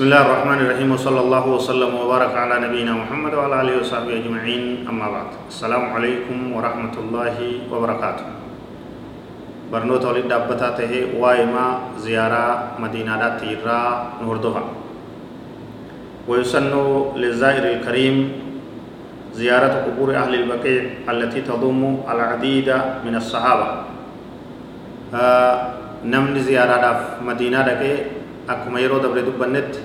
[0.00, 4.88] بسم الله الرحمن الرحيم وصلى الله وسلم وبارك على نبينا محمد وعلى آله وصحبه أجمعين
[4.88, 5.28] أما بعد.
[5.52, 7.36] السلام عليكم ورحمة الله
[7.68, 8.26] وبركاته.
[9.68, 13.80] برنوت ولد دابتا ته وايما زيارة مدينة تيرا
[14.24, 14.64] نوردها
[16.24, 16.72] ويسن
[17.20, 18.16] للزائر الكريم
[19.36, 22.68] زيارة قبور أهل البقيع التي تضم العديد
[23.04, 23.68] من الصحابة.
[25.12, 25.54] آه
[26.08, 28.16] نمن زيارة مدينة دكي
[28.50, 29.78] akkuma yeroo dabre dubbannetti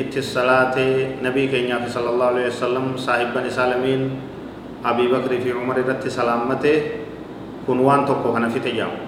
[0.00, 4.10] itti salaatee nabii keenyaaf sallallahu alaihi wasallam saahibban isaa lamiin
[4.84, 7.06] abii bakrii fi umar irratti salaammatee
[7.66, 8.98] kun waan tokko kana fite jedhamu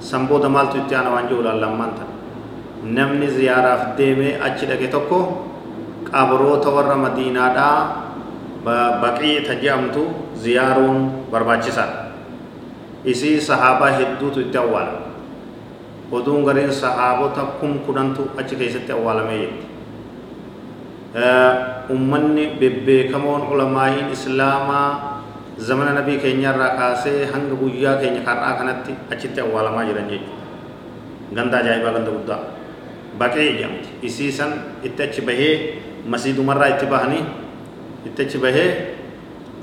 [0.00, 2.08] san booda maaltu itti aana waan jiru lammaan tan
[2.98, 5.46] namni ziyaaraaf deemee achi dhaqe tokko
[6.10, 7.78] qabroota warra madiinaadhaa
[9.02, 10.02] baqii ta jedhamtu
[10.42, 12.10] ziyaaruun barbaachisaadha
[13.04, 15.07] isii sahaabaa hedduutu itti awwaala
[16.12, 19.66] oduun gariin sahaabota kun kudhantu achi keessatti awwaalamee jirti
[21.94, 24.88] ummanni bebbeekamoon ulamaa'iin islaamaa
[25.58, 31.92] zamana nabii keenyarraa kaasee hanga guyyaa keenya har'aa kanatti achitti awwaalamaa jiran jechuudha ganda ajaa'ibaa
[31.96, 32.40] ganda guddaa
[33.20, 34.52] baqee jedhamti isiisan
[34.90, 35.54] itti achi bahee
[36.14, 37.24] masiidumarraa itti bahanii
[38.10, 38.68] itti achi bahee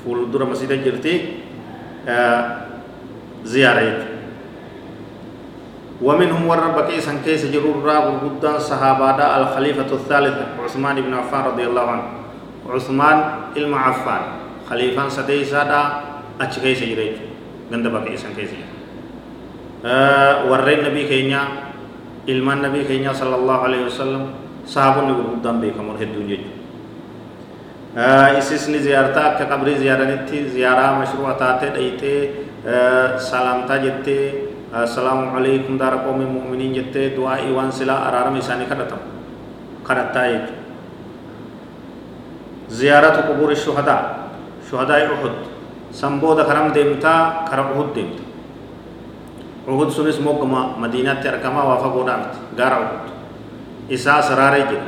[0.04, 1.14] fuuldura masiida jirti
[3.54, 4.15] ziyaara jechuudha
[6.02, 11.66] ومنهم ور بقي سن كيس جرور را غرغدان صحابة الخليفة الثالث عثمان بن عفان رضي
[11.72, 12.08] الله عنه.
[12.68, 13.18] عثمان
[13.56, 14.22] علم عفان
[14.70, 15.82] خليفة سدي سادا
[16.42, 17.16] أتش كيس جريج.
[17.72, 18.50] غند بقي سن كيس
[19.86, 21.42] أه ورين نبي كينيا
[22.28, 24.24] علم النبي كينيا صلى الله عليه وسلم
[24.68, 26.44] صحابة غرغدان بيكم الهدون جيج.
[27.98, 32.16] أه إسسني زيارتا كقبري زيارتي زيارة مشروع تاتي دايتي
[32.68, 34.20] أه سلامتا جتي
[34.76, 39.00] السلام عليكم دار قوم المؤمنين جت دعاء وان سلا أرارم إساني كرتم
[39.88, 40.24] كرتا
[42.68, 44.02] زيارة قبور الشهداء
[44.68, 45.34] شهداء أحد
[45.96, 47.16] سنبود كرم ديمتا
[47.48, 48.24] كرم أحد ديمتا
[49.72, 53.04] أحد سنس موقما مدينة تركما وافا قدامت غار أحد
[53.96, 54.84] إسا سراري جل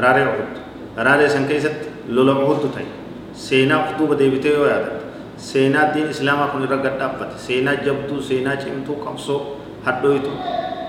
[0.00, 0.50] راري أحد
[0.96, 2.88] راري سنكيست لولا أحد تاي
[3.36, 5.09] سينا أحدو بديبتي ويادت
[5.48, 9.40] seenaa diin islaamaa kun irra gadhaabbate seenaa jabduu seenaa cimtuu qabsoo
[9.86, 10.30] hadhooytu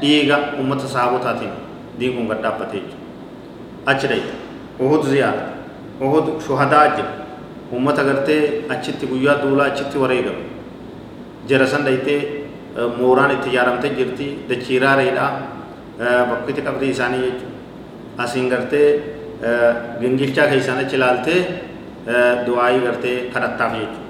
[0.02, 1.54] dhiiga ummata sahabotaatiin
[2.00, 4.34] diin kun gadhaabbate jechuudha achi dhayte
[4.88, 5.44] uhud ziyaara
[6.08, 7.12] uhud shuhadaa jira
[7.80, 8.42] ummata gartee
[8.76, 10.44] achitti guyyaa duulaa achitti wareegamu
[11.54, 12.20] jara san dhaytee
[13.00, 15.26] mooraan itti ijaaramte jirti dachiiraareedha
[16.30, 18.88] bakkitti qabdii isaanii jechuudha asiin gartee
[20.02, 21.40] gingilchaa keessaan achi ilaaltee
[22.48, 24.01] du'aayii gartee kadhattaaf jechuudha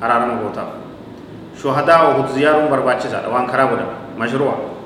[0.00, 0.70] araarama gootaaf
[1.60, 4.76] shuhadaa uhud ziyaaruun barbaachisaadha waan karaa godhame mashruuca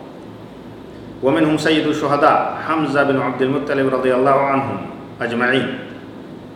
[1.20, 4.78] ومنهم سيد الشهداء حمزة بن عبد المطلب رضي الله عنهم
[5.20, 5.68] أجمعين.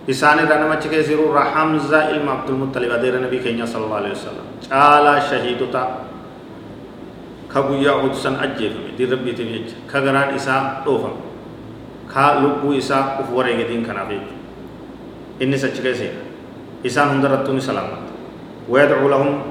[0.09, 4.15] إسان رانا ما تكي زيرو حمزة إلما عبد المطلب أدير النبي كينيا صلى الله عليه
[4.17, 4.47] وسلم.
[4.65, 5.85] تعالى شهيدتا
[7.53, 11.13] كبويا عدسان أجيب دي ربي تبيج كغران إسا دوفم
[12.09, 14.25] كا لبو إسا أفوري دين كنا بيج
[15.45, 16.25] إني سچكي سينا
[16.89, 18.14] إسان هندرتوني سلامت.
[18.69, 19.43] ويدعو لهم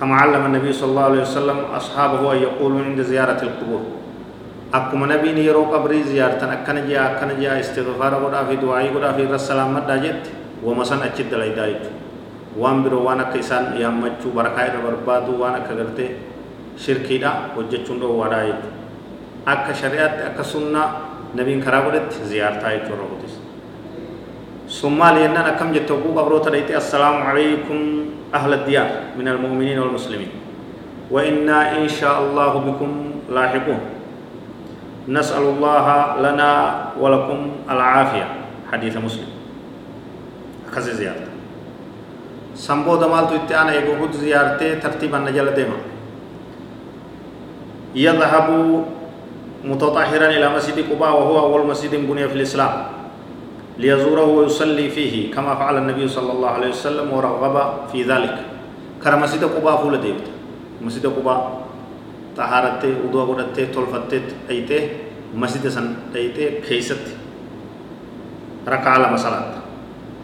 [0.00, 3.82] كما علم النبي صلى الله عليه وسلم أصحابه أن يقولوا عند زيارة القبور.
[4.74, 9.22] أكما نبي نيرو قبري زيارة أكنا جاء أكنا جاء استغفار قدا في دعائي قدا في
[9.24, 10.12] السلام مدى
[10.64, 11.84] ومسان أجد لأي دايت
[12.58, 16.08] وان برو وأنا كيسان يامچو بركاي بربادو وأنا كغرتي
[16.76, 18.62] شركي دا وجچون دو وادا يت
[19.48, 20.82] أكا شريعت أكا سنة
[21.36, 23.34] نبي كرا قدت زيارة يت ورغتس
[24.68, 27.78] ثم لأننا أكم جتوكو قبروتا ديتي السلام عليكم
[28.34, 30.28] أهل الديار من المؤمنين والمسلمين
[31.10, 32.90] وإنا إن شاء الله بكم
[33.32, 33.80] لاحقون
[35.08, 35.86] نسأل الله
[36.20, 36.50] لنا
[37.00, 37.38] ولكم
[37.70, 38.26] العافية
[38.72, 39.28] حديث مسلم
[40.74, 41.24] كذا زيارة
[42.54, 45.78] سنبو دمالتو اتعانا يقود زيارتي ترتيبا نجل ديما
[47.94, 48.48] يذهب
[49.64, 52.72] متطهرا إلى مسجد قباء وهو أول مسجد بني في الإسلام
[53.78, 58.38] ليزوره ويصلي فيه كما فعل النبي صلى الله عليه وسلم ورغب في ذلك.
[59.02, 60.26] كرا مسجد قباء فول ديبت
[60.82, 61.66] مسجد قباء
[62.36, 64.82] طهارته وضوء قدته تلفته أيته
[65.34, 67.04] مسجد سن ديته كيست
[68.68, 69.54] ركع لما صلاة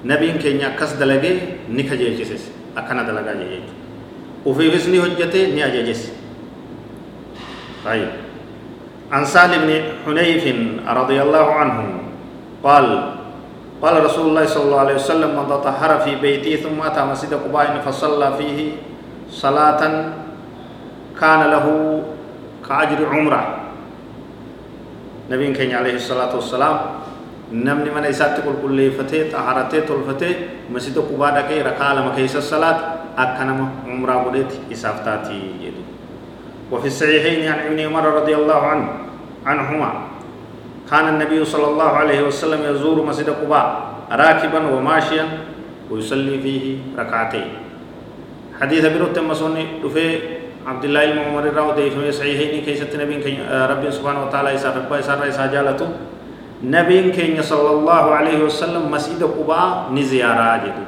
[0.04, 1.34] نبيين كينيا كس دلقي
[1.70, 3.72] نكجي جيسس أكنا دلقا جيجي
[4.46, 6.12] وفي فسني هجته ني أجيجس
[7.84, 8.08] طيب.
[9.12, 9.70] عن سهل بن
[10.06, 10.44] حنيف
[10.88, 11.78] رضي الله عنه
[12.64, 13.13] قال
[13.84, 17.84] قال رسول الله صلى الله عليه وسلم من تطهر في بيته ثم أتى مسجد قباء
[17.84, 18.58] فصلى فيه
[19.28, 19.80] صلاة
[21.20, 21.66] كان له
[22.64, 23.42] كأجر عمرة.
[25.30, 26.76] نبي كان عليه الصلاة والسلام
[27.52, 30.32] نمني من إسات كل كل فتة طهارته تلفته
[30.72, 32.78] مسجد قباء دكي ركع لما كيس الصلاة
[33.20, 35.84] أكنم عمرة بدت إسافتاتي يدو
[36.72, 38.88] وفي الصحيحين عن ابن عمر رضي الله عنه
[39.46, 40.13] عنهما
[40.94, 43.66] كان النبي صلى الله عليه وسلم يزور مسجد قباء
[44.14, 45.26] راكبا وماشيا
[45.90, 47.50] ويصلي فيه ركعتين.
[48.62, 50.06] حديث بروت مسوني دفي
[50.62, 54.70] عبد الله بن عمر راو دي في صحيحين كيست نبي كي رب سبحانه وتعالى يسا
[54.70, 55.86] ربا يسا يسا جالتو.
[56.62, 60.84] نبي كي صلى الله عليه وسلم مسجد قباء نزيارة جدو.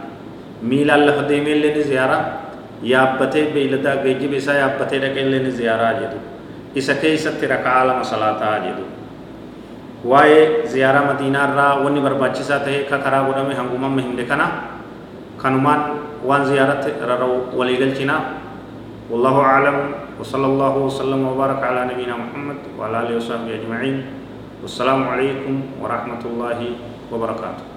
[0.63, 2.47] ميلا الله ديمي اللي نزيارة.
[2.77, 6.19] yaabbatee beeyladaa geejjiba isaa yaabbatee dhaqee illee ni ziyaaraa jedhu
[6.77, 8.85] isa keessatti rakaa lama salaataa jedhu
[10.07, 14.47] واي زيارة مدينة را وني برباچسا تهي كا خرا غرامي هنگوما مهم لكنا
[15.43, 15.81] خانومان
[16.25, 18.17] وان زيارة را رو وليگل چنا
[19.11, 19.77] والله أعلم
[20.21, 23.97] وصلى الله وسلم وبارك على نبينا محمد وعلى آله وصحبه أجمعين
[24.63, 26.59] والسلام عليكم ورحمة الله
[27.13, 27.76] وبركاته